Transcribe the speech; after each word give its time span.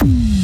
Mm-hmm. 0.00 0.37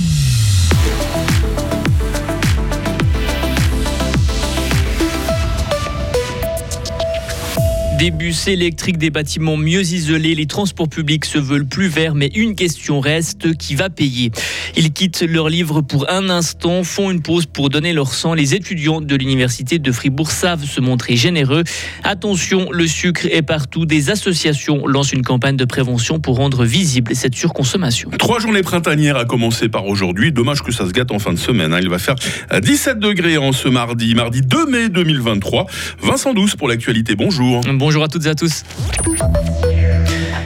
Des 8.04 8.11
bus 8.11 8.48
électriques, 8.48 8.98
des 8.98 9.09
bâtiments 9.09 9.56
mieux 9.56 9.80
isolés, 9.80 10.35
les 10.35 10.45
transports 10.45 10.90
publics 10.90 11.24
se 11.24 11.38
veulent 11.38 11.64
plus 11.64 11.88
verts, 11.88 12.15
mais 12.15 12.27
une 12.35 12.54
question 12.54 13.01
reste, 13.01 13.56
qui 13.56 13.74
va 13.74 13.88
payer? 13.88 14.30
Ils 14.77 14.92
quittent 14.92 15.22
leur 15.22 15.49
livre 15.49 15.80
pour 15.80 16.11
un 16.11 16.29
instant, 16.29 16.84
font 16.84 17.11
une 17.11 17.22
pause 17.22 17.46
pour 17.46 17.70
donner 17.70 17.94
leur 17.94 18.12
sang. 18.12 18.34
Les 18.34 18.54
étudiants 18.54 19.00
de 19.00 19.16
l'université 19.16 19.79
de 19.79 19.90
Fribourg 19.90 20.32
savent 20.32 20.66
se 20.66 20.82
montrer 20.82 21.16
généreux. 21.16 21.64
Attention, 22.02 22.70
le 22.70 22.86
sucre 22.86 23.26
est 23.30 23.40
partout. 23.40 23.86
Des 23.86 24.11
associations 24.11 24.86
lancent 24.86 25.14
une 25.14 25.22
campagne 25.22 25.57
de 25.57 25.64
prévention 25.64 26.21
pour 26.21 26.36
rendre 26.36 26.66
visible 26.66 27.14
cette 27.14 27.34
surconsommation. 27.34 28.11
Trois 28.18 28.39
journées 28.39 28.61
printanières 28.61 29.16
à 29.16 29.25
commencer 29.25 29.71
par 29.71 29.86
aujourd'hui. 29.86 30.30
Dommage 30.30 30.61
que 30.61 30.72
ça 30.72 30.86
se 30.86 30.93
gâte 30.93 31.11
en 31.11 31.18
fin 31.18 31.32
de 31.32 31.39
semaine. 31.39 31.72
Hein. 31.72 31.80
Il 31.80 31.89
va 31.89 31.98
faire 31.98 32.16
17 32.52 32.98
degrés 32.98 33.39
en 33.39 33.52
ce 33.52 33.69
mardi, 33.69 34.15
mardi 34.15 34.43
2 34.43 34.66
mai 34.66 34.89
2023. 34.91 35.65
Vincent 36.02 36.34
Douce 36.34 36.55
pour 36.55 36.69
l'actualité. 36.69 37.15
Bonjour. 37.16 37.62
Bonjour 37.73 37.94
à 38.03 38.09
toutes 38.09 38.27
et 38.27 38.30
à 38.30 38.34
tous. 38.34 38.65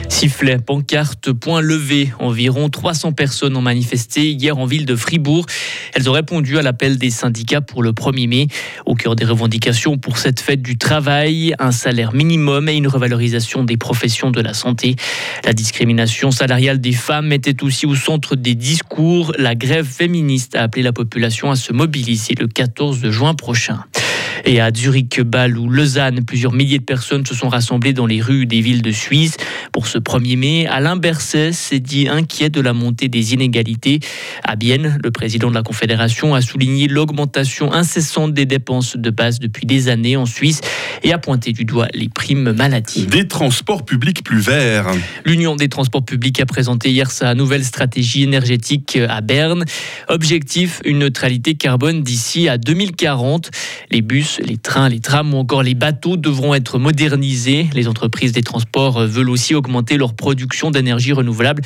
Sifflet, 0.09 0.57
pancarte, 0.57 1.31
point 1.31 1.61
levé. 1.61 2.11
Environ 2.19 2.69
300 2.69 3.13
personnes 3.13 3.55
ont 3.55 3.61
manifesté 3.61 4.31
hier 4.31 4.57
en 4.57 4.65
ville 4.65 4.85
de 4.85 4.95
Fribourg. 4.95 5.45
Elles 5.93 6.09
ont 6.09 6.11
répondu 6.11 6.57
à 6.57 6.61
l'appel 6.61 6.97
des 6.97 7.09
syndicats 7.09 7.61
pour 7.61 7.83
le 7.83 7.91
1er 7.93 8.27
mai. 8.27 8.47
Au 8.85 8.95
cœur 8.95 9.15
des 9.15 9.23
revendications 9.23 9.97
pour 9.97 10.17
cette 10.17 10.41
fête 10.41 10.61
du 10.61 10.77
travail, 10.77 11.55
un 11.57 11.71
salaire 11.71 12.13
minimum 12.13 12.67
et 12.67 12.75
une 12.75 12.87
revalorisation 12.87 13.63
des 13.63 13.77
professions 13.77 14.29
de 14.29 14.41
la 14.41 14.53
santé. 14.53 14.97
La 15.45 15.53
discrimination 15.53 16.31
salariale 16.31 16.81
des 16.81 16.91
femmes 16.91 17.31
était 17.31 17.63
aussi 17.63 17.85
au 17.85 17.95
centre 17.95 18.35
des 18.35 18.55
discours. 18.55 19.31
La 19.37 19.55
grève 19.55 19.87
féministe 19.87 20.55
a 20.55 20.63
appelé 20.63 20.83
la 20.83 20.91
population 20.91 21.49
à 21.49 21.55
se 21.55 21.71
mobiliser 21.71 22.35
le 22.37 22.47
14 22.47 23.09
juin 23.09 23.35
prochain. 23.35 23.85
Et 24.45 24.59
à 24.61 24.71
Zurich, 24.73 25.21
Bâle 25.21 25.57
ou 25.57 25.69
Lausanne, 25.69 26.23
plusieurs 26.25 26.53
milliers 26.53 26.79
de 26.79 26.83
personnes 26.83 27.25
se 27.25 27.35
sont 27.35 27.49
rassemblées 27.49 27.93
dans 27.93 28.05
les 28.05 28.21
rues 28.21 28.45
des 28.45 28.61
villes 28.61 28.81
de 28.81 28.91
Suisse. 28.91 29.37
Pour 29.71 29.87
ce 29.87 29.97
1er 29.97 30.37
mai, 30.37 30.67
Alain 30.67 30.95
Berset 30.95 31.51
s'est 31.53 31.79
dit 31.79 32.07
inquiet 32.07 32.49
de 32.49 32.61
la 32.61 32.73
montée 32.73 33.07
des 33.07 33.33
inégalités. 33.33 33.99
À 34.43 34.55
Bienne, 34.55 34.99
le 35.03 35.11
président 35.11 35.49
de 35.49 35.55
la 35.55 35.63
Confédération 35.63 36.35
a 36.35 36.41
souligné 36.41 36.87
l'augmentation 36.87 37.73
incessante 37.73 38.33
des 38.33 38.45
dépenses 38.45 38.97
de 38.97 39.09
base 39.09 39.39
depuis 39.39 39.65
des 39.65 39.89
années 39.89 40.17
en 40.17 40.25
Suisse 40.25 40.61
et 41.03 41.13
a 41.13 41.17
pointé 41.17 41.51
du 41.51 41.65
doigt 41.65 41.87
les 41.93 42.09
primes 42.09 42.51
maladie. 42.51 43.05
Des 43.05 43.27
transports 43.27 43.85
publics 43.85 44.23
plus 44.23 44.39
verts. 44.39 44.91
L'Union 45.25 45.55
des 45.55 45.69
transports 45.69 46.05
publics 46.05 46.39
a 46.39 46.45
présenté 46.45 46.91
hier 46.91 47.11
sa 47.11 47.35
nouvelle 47.35 47.63
stratégie 47.63 48.23
énergétique 48.23 48.97
à 49.07 49.21
Berne. 49.21 49.65
Objectif, 50.07 50.81
une 50.85 50.99
neutralité 50.99 51.55
carbone 51.55 52.03
d'ici 52.03 52.49
à 52.49 52.57
2040. 52.57 53.51
Les 53.91 54.01
bus 54.01 54.28
les 54.37 54.57
trains, 54.57 54.89
les 54.89 54.99
trams 54.99 55.33
ou 55.33 55.37
encore 55.37 55.63
les 55.63 55.73
bateaux 55.73 56.17
devront 56.17 56.53
être 56.53 56.77
modernisés. 56.79 57.69
Les 57.73 57.87
entreprises 57.87 58.31
des 58.31 58.43
transports 58.43 59.05
veulent 59.05 59.29
aussi 59.29 59.55
augmenter 59.55 59.97
leur 59.97 60.13
production 60.13 60.71
d'énergie 60.71 61.13
renouvelable. 61.13 61.63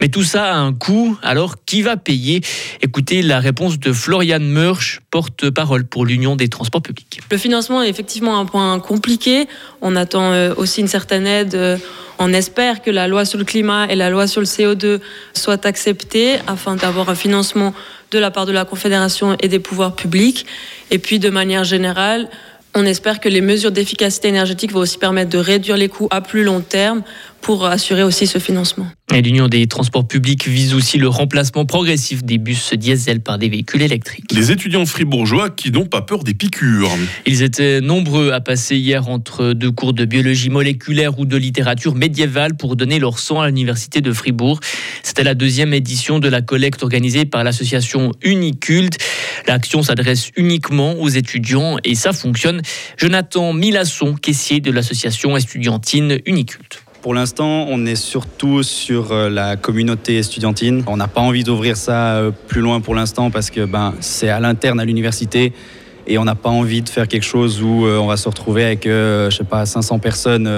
Mais 0.00 0.08
tout 0.08 0.22
ça 0.22 0.54
a 0.54 0.56
un 0.56 0.72
coût. 0.72 1.18
Alors, 1.22 1.56
qui 1.64 1.82
va 1.82 1.96
payer? 1.96 2.40
Écoutez 2.82 3.22
la 3.22 3.40
réponse 3.40 3.78
de 3.78 3.92
Florian 3.92 4.40
Murch, 4.40 5.00
porte-parole 5.10 5.84
pour 5.84 6.06
l'Union 6.06 6.36
des 6.36 6.48
transports 6.48 6.82
publics. 6.82 7.20
Le 7.30 7.38
financement 7.38 7.82
est 7.82 7.88
effectivement 7.88 8.38
un 8.38 8.46
point 8.46 8.78
compliqué. 8.80 9.46
On 9.82 9.96
attend 9.96 10.32
euh, 10.32 10.54
aussi 10.56 10.80
une 10.80 10.88
certaine 10.88 11.26
aide. 11.26 11.54
Euh, 11.54 11.76
on 12.18 12.32
espère 12.32 12.82
que 12.82 12.90
la 12.90 13.08
loi 13.08 13.24
sur 13.24 13.38
le 13.38 13.44
climat 13.44 13.86
et 13.88 13.94
la 13.94 14.10
loi 14.10 14.26
sur 14.26 14.40
le 14.40 14.46
CO2 14.46 15.00
soient 15.34 15.66
acceptées 15.66 16.36
afin 16.46 16.76
d'avoir 16.76 17.10
un 17.10 17.14
financement 17.14 17.74
de 18.10 18.18
la 18.18 18.30
part 18.30 18.46
de 18.46 18.52
la 18.52 18.64
Confédération 18.64 19.36
et 19.40 19.48
des 19.48 19.58
pouvoirs 19.58 19.94
publics. 19.94 20.46
Et 20.90 20.98
puis, 20.98 21.18
de 21.18 21.30
manière 21.30 21.64
générale, 21.64 22.28
on 22.74 22.84
espère 22.84 23.20
que 23.20 23.28
les 23.28 23.40
mesures 23.40 23.72
d'efficacité 23.72 24.28
énergétique 24.28 24.72
vont 24.72 24.80
aussi 24.80 24.98
permettre 24.98 25.30
de 25.30 25.38
réduire 25.38 25.76
les 25.76 25.88
coûts 25.88 26.08
à 26.10 26.20
plus 26.20 26.44
long 26.44 26.60
terme 26.60 27.02
pour 27.46 27.64
assurer 27.64 28.02
aussi 28.02 28.26
ce 28.26 28.40
financement. 28.40 28.88
l'Union 29.12 29.46
des 29.46 29.68
transports 29.68 30.08
publics 30.08 30.48
vise 30.48 30.74
aussi 30.74 30.98
le 30.98 31.06
remplacement 31.06 31.64
progressif 31.64 32.24
des 32.24 32.38
bus 32.38 32.72
diesel 32.72 33.20
par 33.20 33.38
des 33.38 33.48
véhicules 33.48 33.82
électriques. 33.82 34.32
Les 34.32 34.50
étudiants 34.50 34.84
fribourgeois 34.84 35.50
qui 35.50 35.70
n'ont 35.70 35.86
pas 35.86 36.02
peur 36.02 36.24
des 36.24 36.34
piqûres. 36.34 36.90
Ils 37.24 37.42
étaient 37.42 37.80
nombreux 37.80 38.32
à 38.32 38.40
passer 38.40 38.74
hier 38.74 39.08
entre 39.08 39.52
deux 39.52 39.70
cours 39.70 39.92
de 39.92 40.04
biologie 40.04 40.50
moléculaire 40.50 41.20
ou 41.20 41.24
de 41.24 41.36
littérature 41.36 41.94
médiévale 41.94 42.56
pour 42.56 42.74
donner 42.74 42.98
leur 42.98 43.20
sang 43.20 43.40
à 43.40 43.46
l'université 43.46 44.00
de 44.00 44.12
Fribourg. 44.12 44.58
C'était 45.04 45.22
la 45.22 45.34
deuxième 45.34 45.72
édition 45.72 46.18
de 46.18 46.28
la 46.28 46.42
collecte 46.42 46.82
organisée 46.82 47.26
par 47.26 47.44
l'association 47.44 48.10
Uniculte. 48.22 48.98
L'action 49.46 49.84
s'adresse 49.84 50.32
uniquement 50.34 50.94
aux 50.94 51.10
étudiants 51.10 51.76
et 51.84 51.94
ça 51.94 52.12
fonctionne. 52.12 52.60
Jonathan 52.96 53.52
Milasson, 53.52 54.14
caissier 54.16 54.58
de 54.58 54.72
l'association 54.72 55.36
estudiantine 55.36 56.18
Uniculte. 56.26 56.82
Pour 57.06 57.14
l'instant, 57.14 57.66
on 57.68 57.86
est 57.86 57.94
surtout 57.94 58.64
sur 58.64 59.12
euh, 59.12 59.30
la 59.30 59.54
communauté 59.54 60.16
estudiantine. 60.16 60.82
On 60.88 60.96
n'a 60.96 61.06
pas 61.06 61.20
envie 61.20 61.44
d'ouvrir 61.44 61.76
ça 61.76 62.16
euh, 62.16 62.32
plus 62.48 62.60
loin 62.60 62.80
pour 62.80 62.96
l'instant 62.96 63.30
parce 63.30 63.48
que 63.48 63.64
ben, 63.64 63.94
c'est 64.00 64.28
à 64.28 64.40
l'interne 64.40 64.80
à 64.80 64.84
l'université 64.84 65.52
et 66.08 66.18
on 66.18 66.24
n'a 66.24 66.34
pas 66.34 66.48
envie 66.48 66.82
de 66.82 66.88
faire 66.88 67.06
quelque 67.06 67.22
chose 67.22 67.62
où 67.62 67.86
euh, 67.86 67.98
on 67.98 68.08
va 68.08 68.16
se 68.16 68.28
retrouver 68.28 68.64
avec, 68.64 68.86
je 68.86 69.30
sais 69.30 69.44
pas, 69.44 69.64
500 69.66 70.00
personnes 70.00 70.48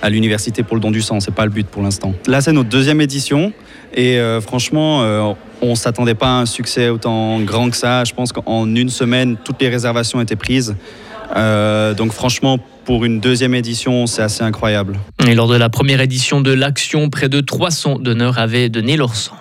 à 0.00 0.08
l'université 0.08 0.62
pour 0.62 0.74
le 0.74 0.80
don 0.80 0.90
du 0.90 1.02
sang. 1.02 1.20
C'est 1.20 1.34
pas 1.34 1.44
le 1.44 1.50
but 1.50 1.66
pour 1.66 1.82
l'instant. 1.82 2.14
Là, 2.26 2.40
c'est 2.40 2.52
notre 2.52 2.70
deuxième 2.70 3.02
édition 3.02 3.52
et 3.92 4.18
franchement, 4.40 5.36
on 5.60 5.74
s'attendait 5.74 6.14
pas 6.14 6.28
à 6.28 6.40
un 6.40 6.46
succès 6.46 6.88
autant 6.88 7.40
grand 7.40 7.68
que 7.68 7.76
ça. 7.76 8.04
Je 8.04 8.14
pense 8.14 8.32
qu'en 8.32 8.64
une 8.64 8.88
semaine, 8.88 9.36
toutes 9.44 9.60
les 9.60 9.68
réservations 9.68 10.18
étaient 10.18 10.34
prises. 10.34 10.74
donc 11.36 12.12
franchement, 12.12 12.58
pour 12.90 13.04
une 13.04 13.20
deuxième 13.20 13.54
édition, 13.54 14.08
c'est 14.08 14.20
assez 14.20 14.42
incroyable. 14.42 14.98
Et 15.24 15.36
lors 15.36 15.46
de 15.46 15.54
la 15.54 15.68
première 15.70 16.00
édition 16.00 16.40
de 16.40 16.50
l'action, 16.50 17.08
près 17.08 17.28
de 17.28 17.40
300 17.40 18.00
donneurs 18.00 18.40
avaient 18.40 18.68
donné 18.68 18.96
leur 18.96 19.14
sang 19.14 19.36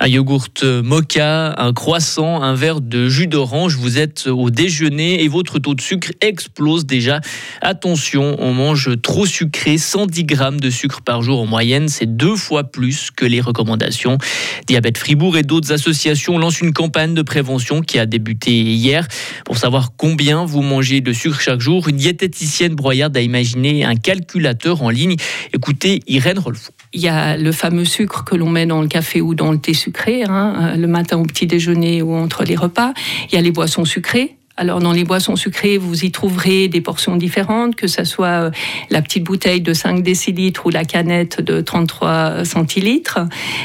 un 0.00 0.06
yogourt 0.06 0.48
mocha, 0.84 1.54
un 1.58 1.72
croissant, 1.72 2.42
un 2.42 2.54
verre 2.54 2.80
de 2.80 3.08
jus 3.08 3.26
d'orange. 3.26 3.76
Vous 3.76 3.98
êtes 3.98 4.26
au 4.26 4.50
déjeuner 4.50 5.22
et 5.22 5.28
votre 5.28 5.58
taux 5.58 5.74
de 5.74 5.80
sucre 5.80 6.10
explose 6.20 6.86
déjà. 6.86 7.20
Attention, 7.60 8.36
on 8.38 8.52
mange 8.52 8.90
trop 9.02 9.26
sucré, 9.26 9.78
110 9.78 10.24
grammes 10.24 10.60
de 10.60 10.70
sucre 10.70 11.02
par 11.02 11.22
jour 11.22 11.40
en 11.40 11.46
moyenne, 11.46 11.88
c'est 11.88 12.16
deux 12.16 12.36
fois 12.36 12.64
plus 12.64 13.10
que 13.10 13.24
les 13.24 13.40
recommandations. 13.40 14.18
Diabète 14.66 14.98
Fribourg 14.98 15.36
et 15.36 15.42
d'autres 15.42 15.72
associations 15.72 16.38
lancent 16.38 16.60
une 16.60 16.72
campagne 16.72 17.14
de 17.14 17.22
prévention 17.22 17.80
qui 17.80 17.98
a 17.98 18.06
débuté 18.06 18.52
hier. 18.52 19.06
Pour 19.44 19.58
savoir 19.58 19.92
combien 19.96 20.44
vous 20.44 20.62
mangez 20.62 21.00
de 21.00 21.12
sucre 21.12 21.40
chaque 21.40 21.60
jour, 21.60 21.88
une 21.88 21.96
diététicienne 21.96 22.74
broyarde 22.74 23.16
a 23.16 23.20
imaginé 23.20 23.84
un 23.84 23.96
calculateur 23.96 24.82
en 24.82 24.90
ligne. 24.90 25.16
Écoutez 25.52 26.02
Irène 26.06 26.38
Rolfo. 26.38 26.72
Il 26.92 27.00
y 27.00 27.08
a 27.08 27.36
le 27.36 27.52
fameux 27.52 27.84
sucre 27.84 28.24
que 28.24 28.34
l'on 28.34 28.48
met 28.48 28.66
dans 28.66 28.80
le 28.80 28.88
café 28.88 29.20
ou 29.20 29.34
dans 29.34 29.52
le 29.52 29.58
thé 29.58 29.74
sucré, 29.74 30.24
hein, 30.24 30.54
euh, 30.60 30.76
le 30.76 30.86
matin 30.86 31.18
au 31.18 31.24
petit 31.24 31.46
déjeuner 31.46 32.00
ou 32.00 32.14
entre 32.14 32.44
les 32.44 32.56
repas. 32.56 32.94
Il 33.30 33.34
y 33.34 33.38
a 33.38 33.42
les 33.42 33.52
boissons 33.52 33.84
sucrées. 33.84 34.37
Alors 34.60 34.80
dans 34.80 34.90
les 34.90 35.04
boissons 35.04 35.36
sucrées, 35.36 35.78
vous 35.78 36.04
y 36.04 36.10
trouverez 36.10 36.66
des 36.66 36.80
portions 36.80 37.14
différentes, 37.14 37.76
que 37.76 37.86
ce 37.86 38.02
soit 38.02 38.26
euh, 38.26 38.50
la 38.90 39.02
petite 39.02 39.22
bouteille 39.22 39.60
de 39.60 39.72
5 39.72 40.02
décilitres 40.02 40.66
ou 40.66 40.70
la 40.70 40.84
canette 40.84 41.40
de 41.40 41.60
33 41.60 42.44
centilitres, 42.44 43.20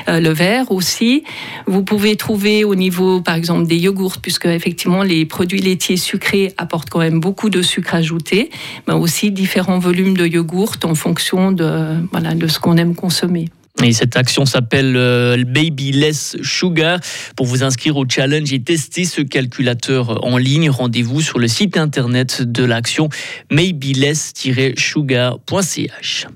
euh, 0.08 0.20
le 0.20 0.30
verre 0.30 0.72
aussi. 0.72 1.24
Vous 1.66 1.82
pouvez 1.84 2.16
trouver 2.16 2.64
au 2.64 2.76
niveau, 2.76 3.22
par 3.22 3.34
exemple, 3.34 3.66
des 3.66 3.78
yogourts, 3.78 4.20
puisque 4.22 4.46
effectivement 4.46 5.02
les 5.02 5.26
produits 5.26 5.62
laitiers 5.62 5.98
sucrés 5.98 6.54
apportent 6.58 6.92
quand 6.92 7.00
même 7.00 7.20
beaucoup 7.20 7.50
de 7.50 7.64
sucre 7.64 7.96
ajouté, 7.96 8.52
mais 8.88 8.94
aussi 8.94 9.32
différents 9.32 9.80
volumes 9.80 10.16
de 10.16 10.28
yogourts 10.28 10.76
en 10.84 10.94
fonction 10.94 11.52
de, 11.52 12.08
voilà, 12.12 12.36
de 12.36 12.46
ce 12.46 12.60
qu'on 12.60 12.78
aime 12.78 12.94
consommer. 12.94 13.50
Et 13.84 13.92
cette 13.92 14.16
action 14.16 14.46
s'appelle 14.46 14.96
euh, 14.96 15.44
Baby 15.46 15.92
Less 15.92 16.38
Sugar. 16.42 17.02
Pour 17.36 17.46
vous 17.46 17.64
inscrire 17.64 17.98
au 17.98 18.06
challenge 18.08 18.54
et 18.54 18.62
tester 18.62 19.04
ce 19.04 19.22
calculateur 19.22 20.26
en 20.26 20.38
ligne, 20.38 20.70
rendez-vous 20.70 21.20
sur 21.22 21.38
le 21.38 21.50
site 21.50 21.76
internet 21.76 22.42
de 22.42 22.64
l'action 22.64 23.10
maybeless-sugar.ch. 23.52 26.28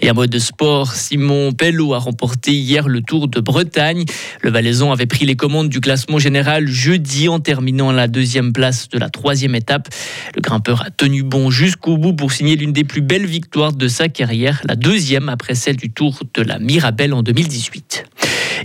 Et 0.00 0.10
en 0.10 0.14
mode 0.14 0.38
sport, 0.38 0.92
Simon 0.92 1.52
Pello 1.52 1.94
a 1.94 1.98
remporté 1.98 2.52
hier 2.52 2.86
le 2.86 3.00
Tour 3.00 3.28
de 3.28 3.40
Bretagne. 3.40 4.04
Le 4.42 4.50
Valaisan 4.50 4.92
avait 4.92 5.06
pris 5.06 5.24
les 5.24 5.36
commandes 5.36 5.68
du 5.68 5.80
classement 5.80 6.18
général 6.18 6.68
jeudi 6.68 7.28
en 7.28 7.40
terminant 7.40 7.92
la 7.92 8.08
deuxième 8.08 8.52
place 8.52 8.88
de 8.90 8.98
la 8.98 9.08
troisième 9.08 9.54
étape. 9.54 9.88
Le 10.36 10.42
grimpeur 10.42 10.82
a 10.82 10.90
tenu 10.90 11.22
bon 11.22 11.50
jusqu'au 11.50 11.96
bout 11.96 12.12
pour 12.12 12.30
signer 12.30 12.56
l'une 12.56 12.72
des 12.72 12.84
plus 12.84 13.00
belles 13.00 13.26
victoires 13.26 13.72
de 13.72 13.88
sa 13.88 14.08
carrière, 14.08 14.60
la 14.68 14.76
deuxième 14.76 15.28
après 15.28 15.54
celle 15.54 15.76
du 15.76 15.90
Tour 15.90 16.20
de 16.34 16.42
la 16.42 16.58
Mire. 16.58 16.74
Mirabel 16.74 17.14
en 17.14 17.22
2018. 17.22 18.04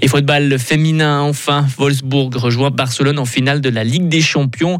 Et 0.01 0.07
football 0.07 0.57
féminin, 0.59 1.19
enfin, 1.21 1.65
Wolfsburg 1.77 2.35
rejoint 2.35 2.69
Barcelone 2.71 3.19
en 3.19 3.25
finale 3.25 3.59
de 3.61 3.69
la 3.69 3.83
Ligue 3.83 4.07
des 4.07 4.21
Champions. 4.21 4.77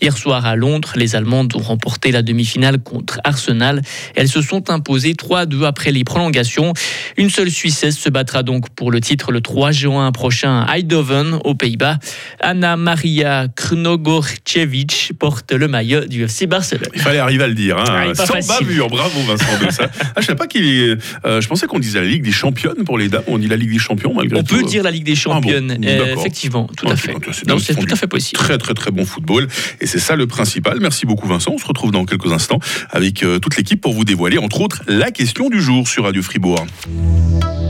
Hier 0.00 0.16
soir 0.16 0.46
à 0.46 0.54
Londres, 0.56 0.92
les 0.96 1.16
Allemandes 1.16 1.54
ont 1.56 1.60
remporté 1.62 2.12
la 2.12 2.22
demi-finale 2.22 2.78
contre 2.78 3.20
Arsenal. 3.24 3.82
Elles 4.14 4.28
se 4.28 4.42
sont 4.42 4.70
imposées 4.70 5.14
3-2 5.14 5.64
après 5.64 5.90
les 5.90 6.04
prolongations. 6.04 6.72
Une 7.16 7.30
seule 7.30 7.50
Suissesse 7.50 7.98
se 7.98 8.08
battra 8.10 8.42
donc 8.42 8.70
pour 8.70 8.90
le 8.92 9.00
titre 9.00 9.32
le 9.32 9.40
3 9.40 9.72
juin 9.72 10.12
prochain 10.12 10.60
à 10.60 10.78
Eindhoven, 10.78 11.38
aux 11.44 11.54
Pays-Bas. 11.54 11.98
Anna 12.40 12.76
Maria 12.76 13.48
Krnogorcevic 13.56 15.12
porte 15.18 15.52
le 15.52 15.68
maillot 15.68 16.04
du 16.06 16.22
FC 16.24 16.46
Barcelone. 16.46 16.88
Il 16.94 17.00
fallait 17.00 17.18
arriver 17.18 17.44
à 17.44 17.48
le 17.48 17.54
dire, 17.54 17.76
hein. 17.78 17.84
Ah, 17.88 18.14
sans 18.14 18.26
facile. 18.26 18.66
bavure. 18.66 18.88
Bravo 18.88 19.20
Vincent 19.26 19.64
de 19.66 19.70
ça. 19.70 19.90
Ah, 20.16 20.20
je 20.20 20.26
sais 20.26 20.34
pas 20.34 20.46
qu'il 20.46 20.64
est. 20.66 20.96
euh, 21.24 21.40
je 21.40 21.48
pensais 21.48 21.66
qu'on 21.66 21.78
disait 21.78 22.00
la 22.00 22.06
Ligue 22.06 22.22
des 22.24 22.32
Championnes 22.32 22.84
pour 22.84 22.98
les 22.98 23.08
dames. 23.08 23.22
On 23.28 23.38
dit 23.38 23.46
la 23.48 23.56
Ligue 23.56 23.72
des 23.72 23.78
Champions 23.78 24.12
malgré 24.14 24.38
On 24.38 24.42
tout. 24.42 24.56
peut 24.56 24.59
dire 24.62 24.82
la 24.82 24.90
Ligue 24.90 25.04
des 25.04 25.14
Championnes, 25.14 25.72
Ah 25.72 25.78
bon, 25.78 25.86
euh, 25.86 26.14
effectivement, 26.16 26.68
tout 26.76 26.88
à 26.88 26.96
fait. 26.96 27.12
donc 27.46 27.60
c'est 27.60 27.74
tout 27.74 27.86
à 27.90 27.96
fait 27.96 28.06
possible. 28.06 28.38
Très 28.38 28.58
très 28.58 28.74
très 28.74 28.90
bon 28.90 29.04
football 29.04 29.48
et 29.80 29.86
c'est 29.86 29.98
ça 29.98 30.16
le 30.16 30.26
principal. 30.26 30.78
Merci 30.80 31.06
beaucoup 31.06 31.26
Vincent. 31.26 31.52
On 31.52 31.58
se 31.58 31.66
retrouve 31.66 31.90
dans 31.90 32.04
quelques 32.04 32.32
instants 32.32 32.58
avec 32.90 33.22
euh, 33.22 33.38
toute 33.38 33.56
l'équipe 33.56 33.80
pour 33.80 33.92
vous 33.92 34.04
dévoiler 34.04 34.38
entre 34.38 34.60
autres 34.60 34.82
la 34.86 35.10
question 35.10 35.48
du 35.50 35.60
jour 35.60 35.88
sur 35.88 36.04
Radio 36.04 36.22
Fribourg. 36.22 36.64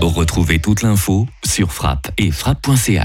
Retrouvez 0.01 0.59
toute 0.59 0.83
l'info 0.83 1.27
sur 1.45 1.73
frappe 1.73 2.11
et 2.17 2.31
frappe.ch. 2.31 2.99